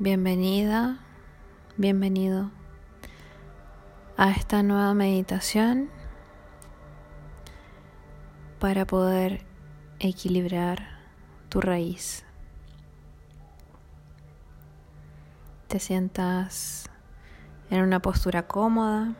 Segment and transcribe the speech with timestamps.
[0.00, 1.00] Bienvenida,
[1.76, 2.52] bienvenido
[4.16, 5.90] a esta nueva meditación
[8.60, 9.44] para poder
[9.98, 10.86] equilibrar
[11.48, 12.24] tu raíz.
[15.66, 16.88] Te sientas
[17.68, 19.16] en una postura cómoda.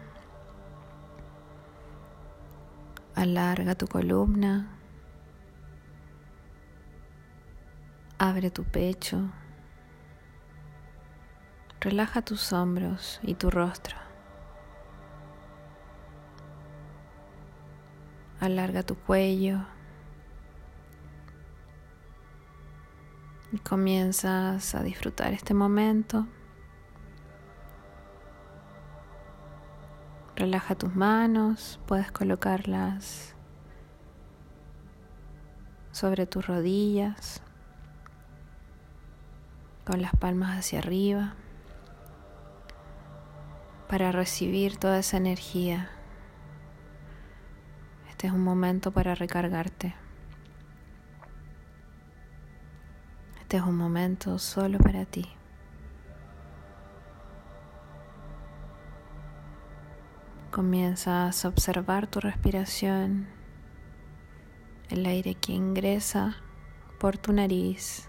[3.16, 4.68] Alarga tu columna.
[8.16, 9.28] Abre tu pecho.
[11.80, 13.96] Relaja tus hombros y tu rostro.
[18.40, 19.60] Alarga tu cuello.
[23.52, 26.26] Y comienzas a disfrutar este momento.
[30.34, 33.36] Relaja tus manos, puedes colocarlas
[35.92, 37.40] sobre tus rodillas,
[39.84, 41.34] con las palmas hacia arriba
[43.88, 45.90] para recibir toda esa energía.
[48.10, 49.94] Este es un momento para recargarte.
[53.40, 55.26] Este es un momento solo para ti.
[60.50, 63.28] Comienzas a observar tu respiración,
[64.90, 66.36] el aire que ingresa
[66.98, 68.08] por tu nariz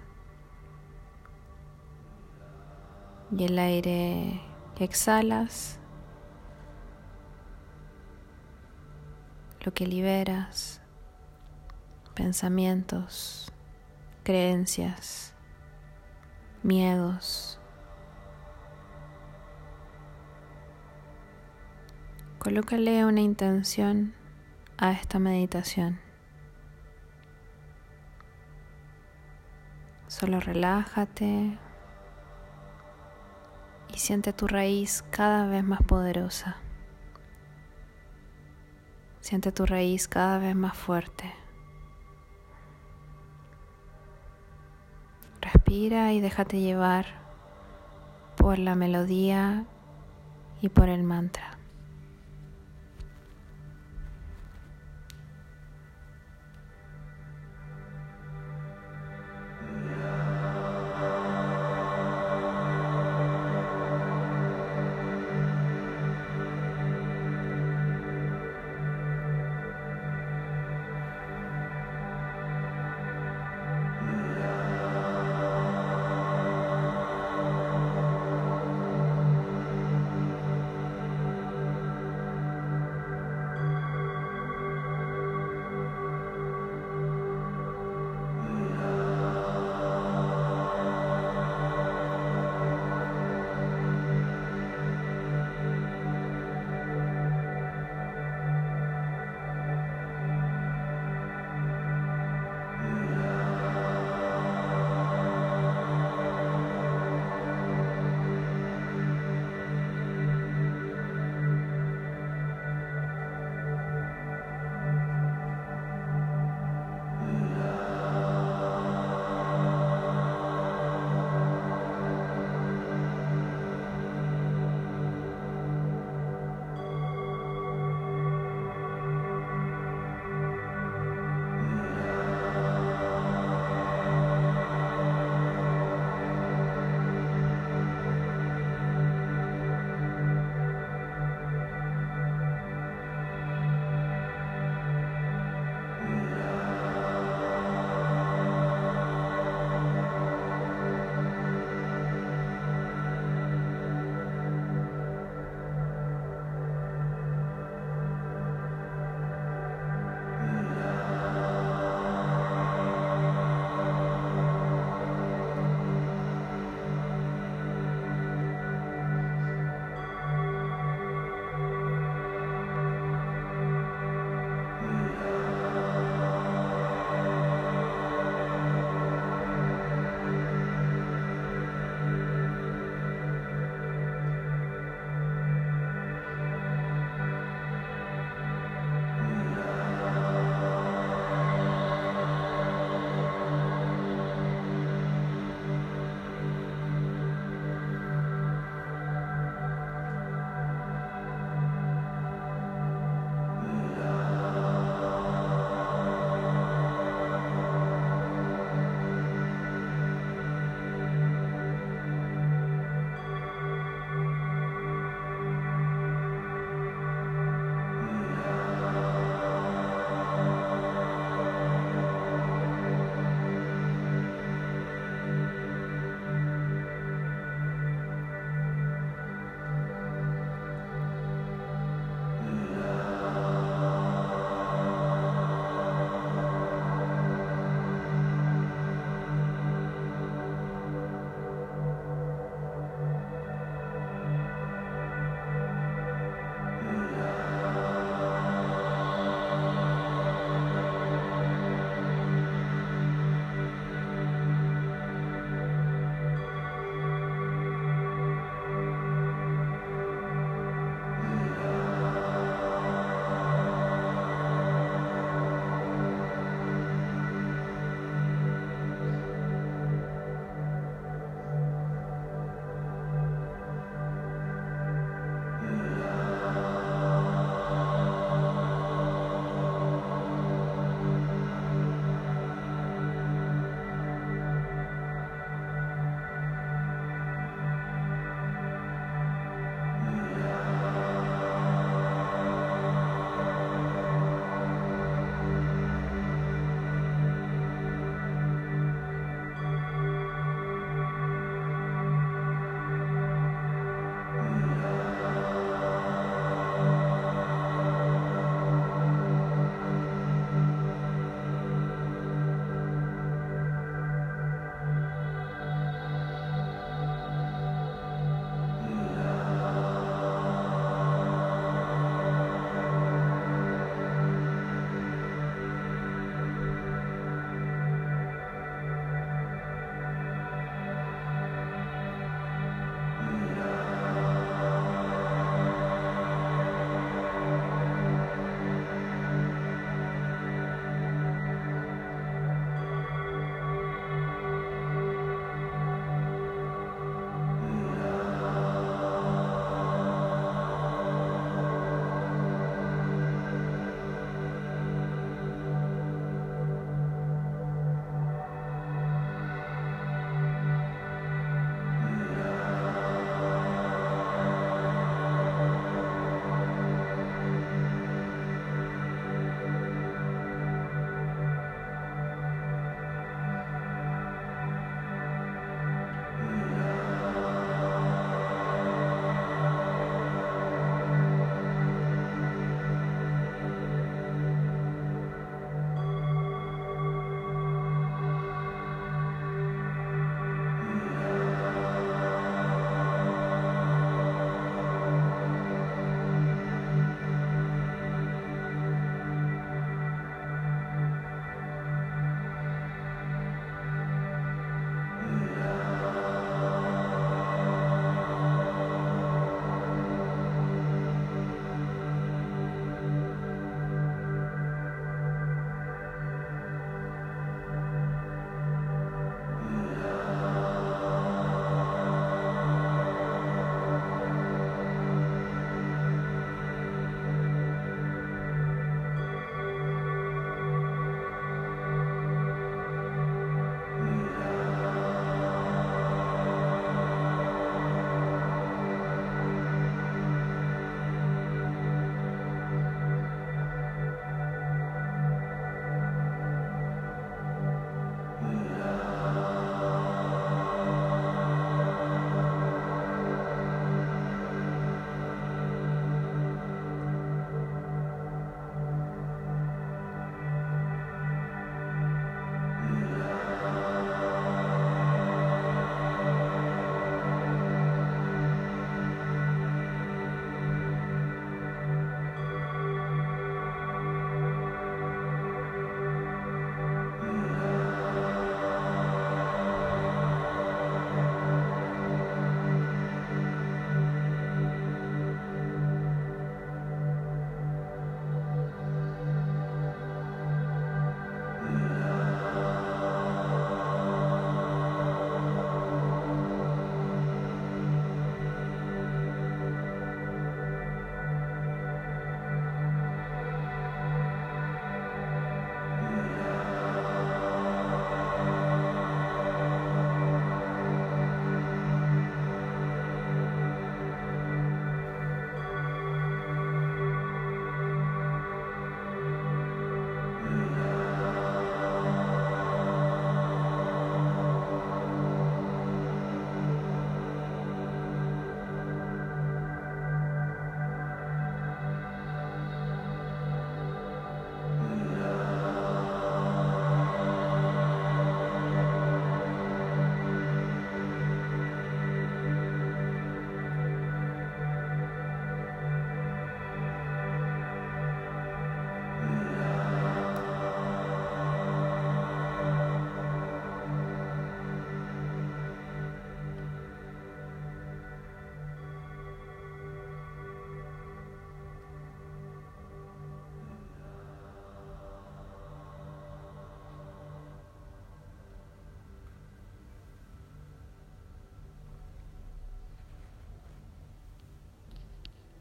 [3.32, 4.49] y el aire
[4.80, 5.80] exhalas,
[9.66, 10.82] lo que liberas,
[12.16, 13.52] pensamientos,
[14.24, 15.34] creencias,
[16.64, 17.60] miedos.
[22.40, 24.14] Colócale una intención
[24.78, 26.00] a esta meditación.
[30.08, 31.60] Solo relájate,
[33.94, 36.58] y siente tu raíz cada vez más poderosa.
[39.20, 41.32] Siente tu raíz cada vez más fuerte.
[45.42, 47.06] Respira y déjate llevar
[48.38, 49.66] por la melodía
[50.62, 51.59] y por el mantra.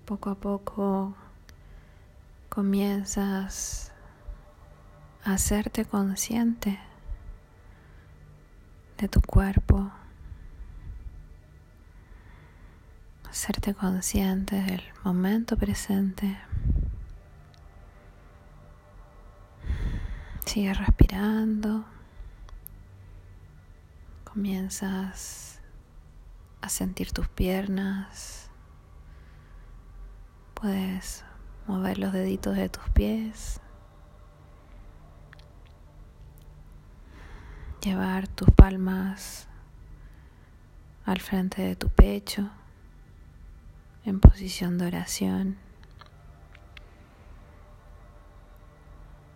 [0.09, 1.15] Poco a poco
[2.49, 3.93] comienzas
[5.23, 6.81] a hacerte consciente
[8.97, 9.93] de tu cuerpo,
[13.29, 16.39] hacerte consciente del momento presente.
[20.47, 21.85] Sigue respirando.
[24.25, 25.61] Comienzas
[26.63, 28.48] a sentir tus piernas.
[30.61, 31.25] Puedes
[31.69, 33.61] mover los deditos de tus pies.
[37.81, 39.47] Llevar tus palmas
[41.05, 42.51] al frente de tu pecho
[44.05, 45.59] en posición de oración.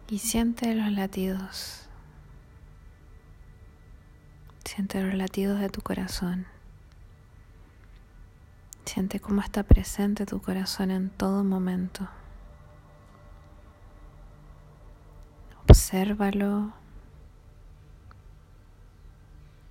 [0.08, 1.88] Y siente los latidos.
[4.64, 6.51] Siente los latidos de tu corazón.
[8.84, 12.08] Siente cómo está presente tu corazón en todo momento.
[15.62, 16.72] Obsérvalo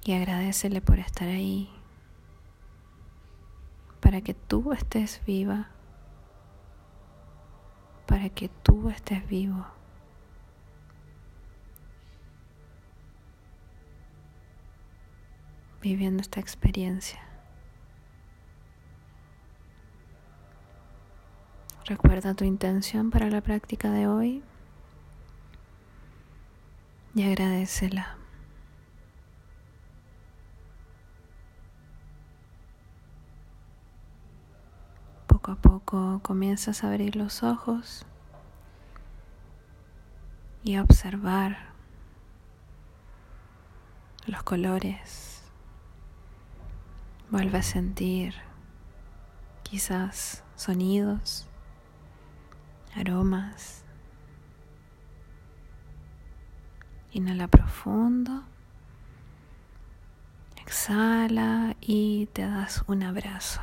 [0.04, 1.70] y agradecele por estar ahí,
[4.00, 5.68] para que tú estés viva,
[8.08, 9.66] para que tú estés vivo.
[15.82, 17.31] viviendo esta experiencia.
[21.86, 24.44] Recuerda tu intención para la práctica de hoy
[27.16, 28.18] y agradecela.
[35.28, 38.06] Poco a poco comienzas a abrir los ojos
[40.64, 41.72] y a observar
[44.28, 45.32] los colores
[47.32, 48.34] Vuelve a sentir
[49.64, 51.48] quizás sonidos,
[52.96, 53.84] aromas.
[57.14, 58.44] Inhala profundo.
[60.62, 63.62] Exhala y te das un abrazo.